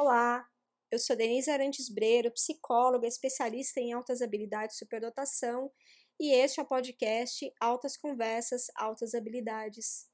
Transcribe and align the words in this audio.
Olá, 0.00 0.46
eu 0.92 0.98
sou 1.00 1.16
Denise 1.16 1.50
Arantes 1.50 1.88
Breiro, 1.88 2.30
psicóloga, 2.30 3.04
especialista 3.04 3.80
em 3.80 3.92
altas 3.92 4.22
habilidades 4.22 4.76
e 4.76 4.78
superdotação, 4.78 5.72
e 6.20 6.32
este 6.32 6.60
é 6.60 6.62
o 6.62 6.66
podcast 6.66 7.52
Altas 7.60 7.96
Conversas, 7.96 8.66
Altas 8.76 9.12
Habilidades. 9.12 10.06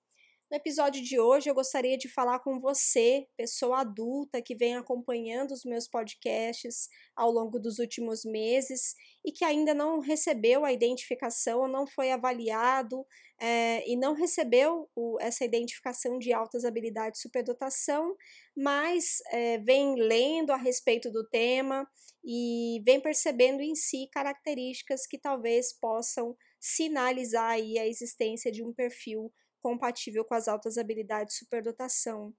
No 0.50 0.58
episódio 0.58 1.02
de 1.02 1.18
hoje, 1.18 1.48
eu 1.48 1.54
gostaria 1.54 1.96
de 1.96 2.06
falar 2.06 2.38
com 2.38 2.60
você, 2.60 3.26
pessoa 3.34 3.80
adulta 3.80 4.42
que 4.42 4.54
vem 4.54 4.76
acompanhando 4.76 5.52
os 5.52 5.64
meus 5.64 5.88
podcasts 5.88 6.88
ao 7.16 7.30
longo 7.30 7.58
dos 7.58 7.78
últimos 7.78 8.24
meses 8.24 8.94
e 9.24 9.32
que 9.32 9.42
ainda 9.42 9.72
não 9.72 10.00
recebeu 10.00 10.64
a 10.64 10.72
identificação, 10.72 11.66
não 11.66 11.86
foi 11.86 12.12
avaliado 12.12 13.06
é, 13.40 13.90
e 13.90 13.96
não 13.96 14.12
recebeu 14.12 14.88
o, 14.94 15.16
essa 15.18 15.46
identificação 15.46 16.18
de 16.18 16.32
altas 16.32 16.64
habilidades 16.64 17.22
superdotação, 17.22 18.14
mas 18.54 19.22
é, 19.32 19.58
vem 19.58 19.96
lendo 19.96 20.50
a 20.52 20.56
respeito 20.56 21.10
do 21.10 21.26
tema 21.26 21.88
e 22.22 22.82
vem 22.84 23.00
percebendo 23.00 23.62
em 23.62 23.74
si 23.74 24.08
características 24.12 25.06
que 25.06 25.18
talvez 25.18 25.72
possam 25.72 26.36
sinalizar 26.60 27.50
aí 27.50 27.78
a 27.78 27.86
existência 27.86 28.52
de 28.52 28.62
um 28.62 28.72
perfil 28.72 29.32
compatível 29.64 30.26
com 30.26 30.34
as 30.34 30.46
altas 30.46 30.76
habilidades 30.76 31.38
superdotação. 31.38 32.34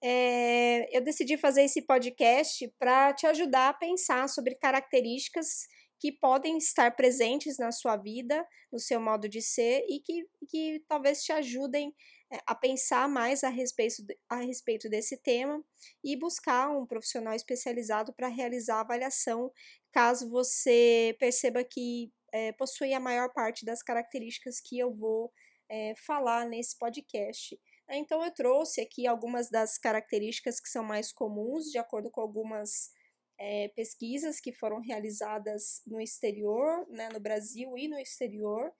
É, 0.00 0.96
eu 0.96 1.02
decidi 1.02 1.36
fazer 1.36 1.64
esse 1.64 1.82
podcast 1.82 2.72
para 2.78 3.12
te 3.12 3.26
ajudar 3.26 3.70
a 3.70 3.74
pensar 3.74 4.28
sobre 4.28 4.54
características 4.54 5.66
que 5.98 6.12
podem 6.12 6.56
estar 6.56 6.94
presentes 6.94 7.58
na 7.58 7.72
sua 7.72 7.96
vida, 7.96 8.46
no 8.72 8.78
seu 8.78 9.00
modo 9.00 9.28
de 9.28 9.42
ser 9.42 9.84
e 9.88 10.00
que, 10.00 10.24
que 10.48 10.82
talvez 10.88 11.22
te 11.24 11.32
ajudem 11.32 11.92
é, 12.32 12.38
a 12.46 12.54
pensar 12.54 13.08
mais 13.08 13.42
a 13.42 13.48
respeito, 13.48 13.96
a 14.28 14.36
respeito 14.36 14.88
desse 14.88 15.20
tema 15.20 15.62
e 16.04 16.16
buscar 16.16 16.70
um 16.70 16.86
profissional 16.86 17.34
especializado 17.34 18.14
para 18.14 18.28
realizar 18.28 18.76
a 18.76 18.80
avaliação, 18.82 19.50
caso 19.92 20.30
você 20.30 21.16
perceba 21.18 21.64
que 21.64 22.12
é, 22.32 22.52
possui 22.52 22.94
a 22.94 23.00
maior 23.00 23.32
parte 23.34 23.64
das 23.64 23.82
características 23.82 24.60
que 24.60 24.78
eu 24.78 24.92
vou 24.92 25.32
é, 25.70 25.94
falar 25.94 26.46
nesse 26.46 26.76
podcast. 26.76 27.58
Então, 27.88 28.24
eu 28.24 28.32
trouxe 28.32 28.80
aqui 28.80 29.06
algumas 29.06 29.48
das 29.48 29.78
características 29.78 30.60
que 30.60 30.68
são 30.68 30.84
mais 30.84 31.12
comuns, 31.12 31.66
de 31.66 31.78
acordo 31.78 32.10
com 32.10 32.20
algumas 32.20 32.90
é, 33.38 33.68
pesquisas 33.68 34.40
que 34.40 34.52
foram 34.52 34.80
realizadas 34.80 35.80
no 35.86 36.00
exterior, 36.00 36.86
né, 36.90 37.08
no 37.12 37.20
Brasil 37.20 37.78
e 37.78 37.88
no 37.88 37.98
exterior. 37.98 38.72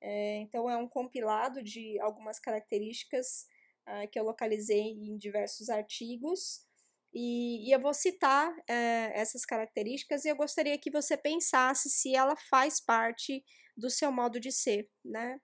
É, 0.00 0.36
então, 0.38 0.68
é 0.68 0.76
um 0.76 0.88
compilado 0.88 1.62
de 1.62 1.98
algumas 2.00 2.38
características 2.38 3.46
uh, 3.86 4.08
que 4.10 4.18
eu 4.18 4.24
localizei 4.24 4.92
em 4.92 5.16
diversos 5.18 5.68
artigos. 5.68 6.66
E, 7.12 7.68
e 7.68 7.72
eu 7.72 7.80
vou 7.80 7.94
citar 7.94 8.54
essas 9.14 9.46
características 9.46 10.24
e 10.24 10.28
eu 10.28 10.36
gostaria 10.36 10.78
que 10.78 10.90
você 10.90 11.16
pensasse 11.16 11.88
se 11.88 12.14
ela 12.14 12.36
faz 12.50 12.80
parte 12.80 13.42
do 13.74 13.88
seu 13.88 14.12
modo 14.12 14.38
de 14.38 14.52
ser, 14.52 14.90
né? 15.02 15.40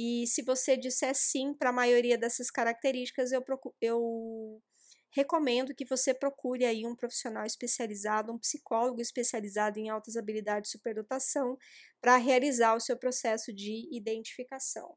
E 0.00 0.28
se 0.28 0.42
você 0.42 0.76
disser 0.76 1.12
sim 1.12 1.52
para 1.52 1.70
a 1.70 1.72
maioria 1.72 2.16
dessas 2.16 2.52
características, 2.52 3.32
eu, 3.32 3.44
eu 3.80 4.62
recomendo 5.10 5.74
que 5.74 5.84
você 5.84 6.14
procure 6.14 6.64
aí 6.64 6.86
um 6.86 6.94
profissional 6.94 7.44
especializado, 7.44 8.32
um 8.32 8.38
psicólogo 8.38 9.00
especializado 9.00 9.80
em 9.80 9.88
altas 9.88 10.16
habilidades 10.16 10.70
de 10.70 10.78
superdotação, 10.78 11.58
para 12.00 12.16
realizar 12.16 12.76
o 12.76 12.80
seu 12.80 12.96
processo 12.96 13.52
de 13.52 13.88
identificação. 13.90 14.96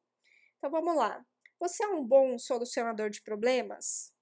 Então 0.60 0.70
vamos 0.70 0.96
lá. 0.96 1.26
Você 1.60 1.84
é 1.84 1.88
um 1.88 2.06
bom 2.06 2.38
solucionador 2.38 3.10
de 3.10 3.24
problemas? 3.24 4.14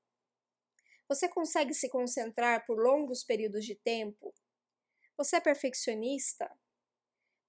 Você 1.10 1.28
consegue 1.28 1.74
se 1.74 1.90
concentrar 1.90 2.66
por 2.66 2.82
longos 2.82 3.22
períodos 3.22 3.66
de 3.66 3.76
tempo? 3.76 4.34
Você 5.18 5.36
é 5.36 5.42
perfeccionista? 5.42 6.50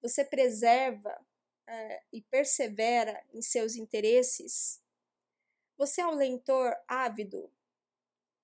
Você 0.01 0.25
preserva 0.25 1.17
uh, 1.67 2.05
e 2.11 2.21
persevera 2.23 3.23
em 3.33 3.41
seus 3.41 3.75
interesses? 3.75 4.81
Você 5.77 6.01
é 6.01 6.07
um 6.07 6.15
leitor 6.15 6.75
ávido? 6.87 7.51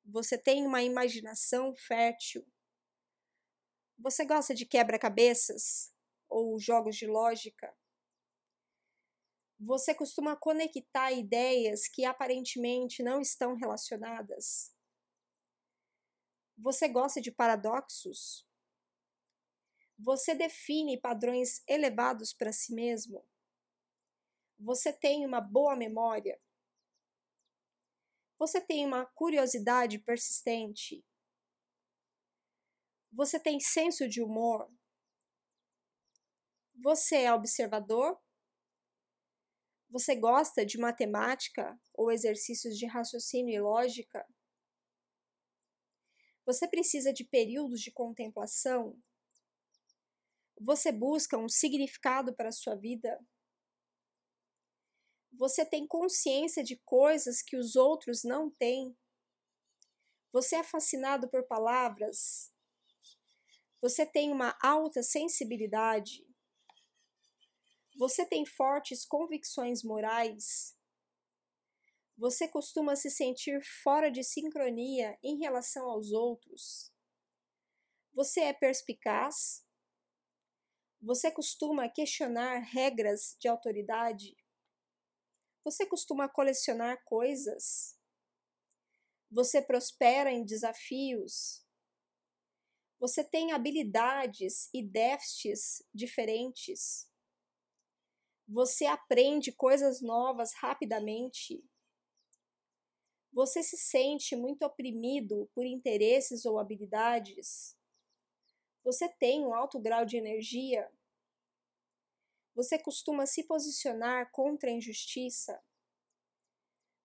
Você 0.06 0.38
tem 0.38 0.66
uma 0.66 0.82
imaginação 0.82 1.76
fértil? 1.76 2.46
Você 4.00 4.26
gosta 4.26 4.54
de 4.54 4.66
quebra-cabeças 4.66 5.94
ou 6.30 6.60
jogos 6.60 6.96
de 6.96 7.08
lógica? 7.08 7.76
Você 9.60 9.94
costuma 9.94 10.36
conectar 10.36 11.12
ideias 11.12 11.88
que 11.88 12.06
aparentemente 12.06 13.02
não 13.02 13.20
estão 13.20 13.56
relacionadas? 13.56 14.72
Você 16.58 16.88
gosta 16.88 17.20
de 17.20 17.32
paradoxos? 17.32 18.48
Você 20.00 20.36
define 20.36 21.00
padrões 21.00 21.64
elevados 21.68 22.32
para 22.32 22.52
si 22.52 22.74
mesmo? 22.74 23.26
Você 24.60 24.94
tem 24.94 25.26
uma 25.26 25.42
boa 25.42 25.76
memória? 25.76 26.40
Você 28.38 28.62
tem 28.62 28.86
uma 28.86 29.06
curiosidade 29.06 29.98
persistente? 29.98 31.04
Você 33.12 33.40
tem 33.40 33.60
senso 33.60 34.08
de 34.08 34.22
humor? 34.22 34.72
Você 36.76 37.24
é 37.24 37.34
observador? 37.34 38.20
Você 39.90 40.16
gosta 40.16 40.64
de 40.64 40.78
matemática 40.78 41.80
ou 41.94 42.12
exercícios 42.12 42.78
de 42.78 42.86
raciocínio 42.86 43.56
e 43.56 43.60
lógica? 43.60 44.28
Você 46.46 46.68
precisa 46.68 47.12
de 47.12 47.24
períodos 47.24 47.82
de 47.82 47.92
contemplação 47.92 48.96
você 50.60 50.92
busca 50.92 51.38
um 51.38 51.48
significado 51.48 52.36
para 52.36 52.50
a 52.50 52.52
sua 52.52 52.76
vida? 52.76 53.20
Você 55.34 55.66
tem 55.66 55.86
consciência 55.86 56.64
de 56.64 56.78
coisas 56.78 57.42
que 57.42 57.56
os 57.56 57.76
outros 57.76 58.24
não 58.24 58.50
têm? 58.50 58.98
Você 60.32 60.56
é 60.56 60.64
fascinado 60.64 61.30
por 61.30 61.48
palavras? 61.48 62.52
Você 63.82 64.06
tem 64.06 64.32
uma 64.32 64.58
alta 64.62 65.04
sensibilidade? 65.04 66.26
Você 67.98 68.26
tem 68.26 68.46
fortes 68.46 69.06
convicções 69.06 69.84
morais? 69.84 70.76
Você 72.18 72.48
costuma 72.48 72.96
se 72.96 73.12
sentir 73.12 73.62
fora 73.84 74.10
de 74.10 74.24
sincronia 74.24 75.18
em 75.24 75.38
relação 75.38 75.88
aos 75.88 76.12
outros? 76.12 76.92
Você 78.14 78.42
é 78.42 78.54
perspicaz? 78.54 79.67
Você 81.08 81.32
costuma 81.32 81.88
questionar 81.88 82.60
regras 82.60 83.38
de 83.40 83.48
autoridade? 83.48 84.36
Você 85.64 85.86
costuma 85.86 86.28
colecionar 86.28 87.02
coisas? 87.06 87.98
Você 89.32 89.62
prospera 89.62 90.30
em 90.30 90.44
desafios? 90.44 91.66
Você 93.00 93.24
tem 93.24 93.54
habilidades 93.54 94.70
e 94.74 94.84
déficits 94.84 95.82
diferentes? 95.94 97.10
Você 98.46 98.86
aprende 98.86 99.54
coisas 99.54 100.02
novas 100.02 100.54
rapidamente? 100.56 101.64
Você 103.32 103.64
se 103.64 103.78
sente 103.78 104.36
muito 104.36 104.64
oprimido 104.64 105.50
por 105.56 105.66
interesses 105.66 106.44
ou 106.44 106.60
habilidades? 106.60 107.78
Você 108.84 109.08
tem 109.08 109.46
um 109.46 109.54
alto 109.54 109.80
grau 109.80 110.06
de 110.06 110.18
energia? 110.18 110.90
Você 112.58 112.80
costuma 112.80 113.28
se 113.28 113.44
posicionar 113.44 114.32
contra 114.32 114.72
a 114.72 114.74
injustiça? 114.74 115.64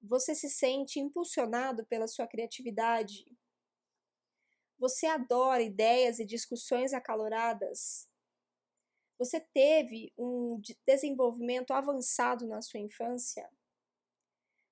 Você 0.00 0.34
se 0.34 0.48
sente 0.48 0.98
impulsionado 0.98 1.84
pela 1.84 2.08
sua 2.08 2.26
criatividade? 2.26 3.30
Você 4.78 5.04
adora 5.04 5.60
ideias 5.60 6.18
e 6.18 6.24
discussões 6.24 6.94
acaloradas? 6.94 8.08
Você 9.18 9.40
teve 9.40 10.10
um 10.16 10.58
desenvolvimento 10.86 11.74
avançado 11.74 12.46
na 12.46 12.62
sua 12.62 12.80
infância? 12.80 13.46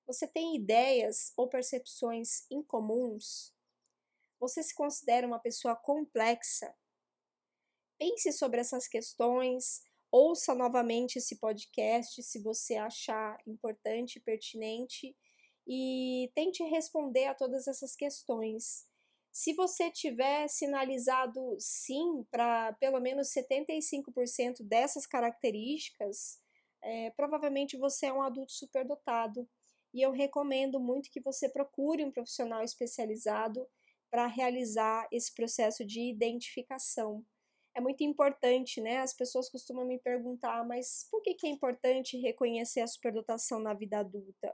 Você 0.07 0.27
tem 0.27 0.55
ideias 0.55 1.31
ou 1.37 1.47
percepções 1.47 2.49
incomuns? 2.49 3.53
Você 4.39 4.63
se 4.63 4.73
considera 4.73 5.27
uma 5.27 5.39
pessoa 5.39 5.75
complexa? 5.75 6.75
Pense 7.99 8.31
sobre 8.33 8.61
essas 8.61 8.87
questões, 8.87 9.83
ouça 10.11 10.53
novamente 10.53 11.17
esse 11.17 11.37
podcast 11.37 12.21
se 12.21 12.39
você 12.39 12.75
achar 12.75 13.37
importante 13.47 14.17
e 14.17 14.19
pertinente 14.19 15.15
e 15.65 16.29
tente 16.35 16.63
responder 16.63 17.25
a 17.25 17.35
todas 17.35 17.67
essas 17.67 17.95
questões. 17.95 18.85
Se 19.31 19.53
você 19.53 19.89
tiver 19.89 20.49
sinalizado 20.49 21.55
sim 21.57 22.25
para 22.29 22.73
pelo 22.73 22.99
menos 22.99 23.29
75% 23.29 24.61
dessas 24.61 25.05
características, 25.05 26.39
é, 26.83 27.11
provavelmente 27.11 27.77
você 27.77 28.07
é 28.07 28.13
um 28.13 28.21
adulto 28.21 28.51
superdotado. 28.51 29.47
E 29.93 30.01
eu 30.01 30.11
recomendo 30.11 30.79
muito 30.79 31.09
que 31.09 31.21
você 31.21 31.47
procure 31.47 32.03
um 32.03 32.11
profissional 32.11 32.61
especializado 32.63 33.65
para 34.09 34.27
realizar 34.27 35.07
esse 35.11 35.33
processo 35.33 35.85
de 35.85 36.01
identificação. 36.01 37.25
É 37.75 37.79
muito 37.79 38.03
importante, 38.03 38.81
né? 38.81 38.97
As 38.99 39.13
pessoas 39.13 39.49
costumam 39.49 39.85
me 39.85 39.97
perguntar, 39.97 40.65
mas 40.67 41.07
por 41.09 41.21
que, 41.21 41.33
que 41.33 41.47
é 41.47 41.49
importante 41.49 42.17
reconhecer 42.17 42.81
a 42.81 42.87
superdotação 42.87 43.59
na 43.59 43.73
vida 43.73 43.99
adulta? 43.99 44.53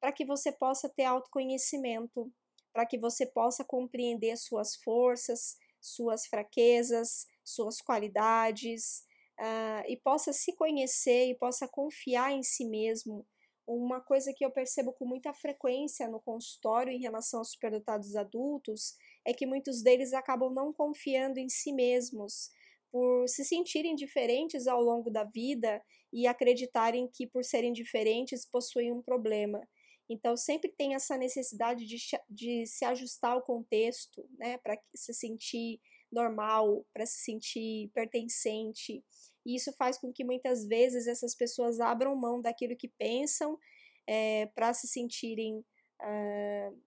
Para 0.00 0.12
que 0.12 0.24
você 0.24 0.50
possa 0.52 0.88
ter 0.88 1.04
autoconhecimento, 1.04 2.32
para 2.72 2.86
que 2.86 2.98
você 2.98 3.26
possa 3.26 3.64
compreender 3.64 4.36
suas 4.36 4.76
forças, 4.76 5.56
suas 5.80 6.26
fraquezas, 6.26 7.26
suas 7.44 7.80
qualidades, 7.80 9.04
uh, 9.38 9.84
e 9.88 9.96
possa 9.96 10.32
se 10.32 10.54
conhecer 10.54 11.30
e 11.30 11.34
possa 11.34 11.68
confiar 11.68 12.32
em 12.32 12.42
si 12.42 12.64
mesmo. 12.64 13.26
Uma 13.70 14.00
coisa 14.00 14.32
que 14.32 14.42
eu 14.42 14.50
percebo 14.50 14.94
com 14.94 15.04
muita 15.04 15.34
frequência 15.34 16.08
no 16.08 16.18
consultório 16.18 16.90
em 16.90 17.02
relação 17.02 17.40
aos 17.40 17.50
superdotados 17.50 18.16
adultos 18.16 18.96
é 19.26 19.34
que 19.34 19.44
muitos 19.44 19.82
deles 19.82 20.14
acabam 20.14 20.50
não 20.50 20.72
confiando 20.72 21.38
em 21.38 21.50
si 21.50 21.70
mesmos, 21.70 22.50
por 22.90 23.28
se 23.28 23.44
sentirem 23.44 23.94
diferentes 23.94 24.66
ao 24.66 24.80
longo 24.80 25.10
da 25.10 25.22
vida 25.22 25.82
e 26.10 26.26
acreditarem 26.26 27.06
que, 27.12 27.26
por 27.26 27.44
serem 27.44 27.70
diferentes, 27.70 28.46
possuem 28.46 28.90
um 28.90 29.02
problema. 29.02 29.60
Então, 30.08 30.34
sempre 30.34 30.72
tem 30.72 30.94
essa 30.94 31.18
necessidade 31.18 31.84
de, 31.84 31.98
de 32.26 32.64
se 32.64 32.86
ajustar 32.86 33.32
ao 33.32 33.42
contexto, 33.42 34.26
né, 34.38 34.56
para 34.56 34.80
se 34.94 35.12
sentir 35.12 35.78
normal, 36.10 36.86
para 36.94 37.04
se 37.04 37.18
sentir 37.18 37.90
pertencente. 37.92 39.04
E 39.44 39.56
isso 39.56 39.72
faz 39.72 39.98
com 39.98 40.12
que 40.12 40.24
muitas 40.24 40.66
vezes 40.66 41.06
essas 41.06 41.34
pessoas 41.34 41.80
abram 41.80 42.14
mão 42.16 42.40
daquilo 42.40 42.76
que 42.76 42.88
pensam 42.88 43.58
é, 44.06 44.46
para 44.54 44.72
se 44.72 44.88
sentirem 44.88 45.58
uh, 45.58 46.82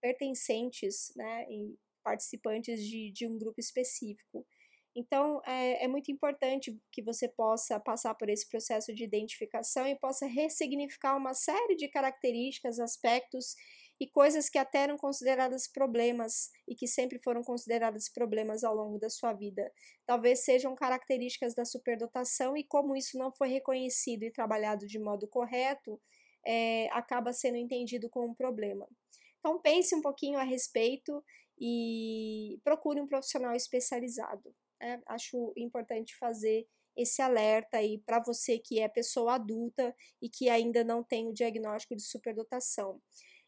pertencentes 0.00 1.12
né, 1.16 1.46
e 1.50 1.78
participantes 2.02 2.82
de, 2.82 3.10
de 3.10 3.26
um 3.26 3.38
grupo 3.38 3.60
específico. 3.60 4.46
Então, 4.94 5.42
é, 5.44 5.84
é, 5.84 5.88
muito 5.88 6.10
importante 6.10 6.74
que 6.90 7.02
você 7.02 7.28
possa 7.28 7.78
passar 7.78 8.14
por 8.14 8.30
esse 8.30 8.48
processo 8.48 8.94
de 8.94 9.04
identificação 9.04 9.86
e 9.86 9.94
possa 9.94 10.26
ressignificar 10.26 11.16
uma 11.16 11.34
série 11.34 11.76
de 11.76 11.86
características, 11.86 12.80
aspectos 12.80 13.54
e 14.00 14.06
coisas 14.06 14.48
que 14.48 14.58
até 14.58 14.80
eram 14.80 14.96
consideradas 14.96 15.66
problemas 15.66 16.50
e 16.68 16.74
que 16.74 16.86
sempre 16.86 17.18
foram 17.18 17.42
consideradas 17.42 18.08
problemas 18.08 18.62
ao 18.62 18.74
longo 18.74 18.98
da 18.98 19.08
sua 19.08 19.32
vida. 19.32 19.72
Talvez 20.04 20.40
sejam 20.40 20.74
características 20.74 21.54
da 21.54 21.64
superdotação 21.64 22.56
e 22.56 22.64
como 22.64 22.96
isso 22.96 23.16
não 23.16 23.32
foi 23.32 23.48
reconhecido 23.48 24.24
e 24.24 24.30
trabalhado 24.30 24.86
de 24.86 24.98
modo 24.98 25.26
correto, 25.26 26.00
é, 26.46 26.88
acaba 26.92 27.32
sendo 27.32 27.56
entendido 27.56 28.08
como 28.10 28.28
um 28.28 28.34
problema. 28.34 28.86
Então 29.38 29.60
pense 29.60 29.94
um 29.94 30.02
pouquinho 30.02 30.38
a 30.38 30.42
respeito 30.42 31.24
e 31.58 32.60
procure 32.62 33.00
um 33.00 33.06
profissional 33.06 33.54
especializado. 33.54 34.54
Né? 34.80 35.00
Acho 35.06 35.52
importante 35.56 36.16
fazer 36.16 36.66
esse 36.96 37.20
alerta 37.20 37.76
aí 37.76 37.98
para 37.98 38.18
você 38.18 38.58
que 38.58 38.80
é 38.80 38.88
pessoa 38.88 39.34
adulta 39.34 39.94
e 40.20 40.28
que 40.28 40.48
ainda 40.48 40.82
não 40.82 41.02
tem 41.02 41.28
o 41.28 41.32
diagnóstico 41.32 41.94
de 41.94 42.02
superdotação. 42.02 43.00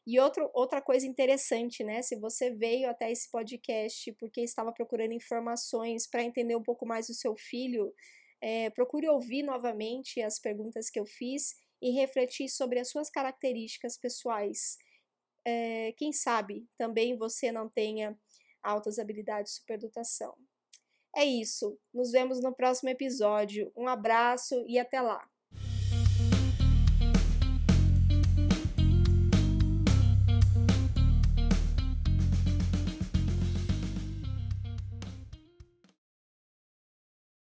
E 0.08 0.18
outro, 0.18 0.50
outra 0.54 0.80
coisa 0.80 1.06
interessante, 1.06 1.84
né? 1.84 2.00
Se 2.00 2.16
você 2.16 2.50
veio 2.50 2.88
até 2.88 3.12
esse 3.12 3.30
podcast 3.30 4.10
porque 4.12 4.40
estava 4.40 4.72
procurando 4.72 5.12
informações 5.12 6.06
para 6.06 6.22
entender 6.22 6.56
um 6.56 6.62
pouco 6.62 6.86
mais 6.86 7.08
do 7.08 7.12
seu 7.12 7.36
filho, 7.36 7.94
é, 8.40 8.70
procure 8.70 9.06
ouvir 9.06 9.42
novamente 9.42 10.22
as 10.22 10.38
perguntas 10.38 10.88
que 10.88 10.98
eu 10.98 11.04
fiz 11.04 11.56
e 11.82 11.90
refletir 11.90 12.48
sobre 12.48 12.78
as 12.78 12.88
suas 12.88 13.10
características 13.10 13.98
pessoais. 13.98 14.78
É, 15.44 15.92
quem 15.98 16.10
sabe 16.10 16.66
também 16.78 17.14
você 17.14 17.52
não 17.52 17.68
tenha 17.68 18.18
altas 18.62 18.98
habilidades 18.98 19.52
de 19.52 19.58
superdotação. 19.58 20.34
É 21.14 21.26
isso. 21.26 21.78
Nos 21.92 22.12
vemos 22.12 22.40
no 22.40 22.54
próximo 22.54 22.88
episódio. 22.88 23.70
Um 23.76 23.86
abraço 23.86 24.64
e 24.66 24.78
até 24.78 25.02
lá. 25.02 25.28